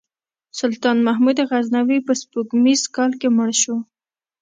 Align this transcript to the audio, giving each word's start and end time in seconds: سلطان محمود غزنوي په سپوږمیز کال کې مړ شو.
سلطان 0.59 0.97
محمود 1.07 1.37
غزنوي 1.49 1.99
په 2.07 2.13
سپوږمیز 2.21 2.81
کال 2.95 3.11
کې 3.19 3.27
مړ 3.37 3.49
شو. 3.61 3.77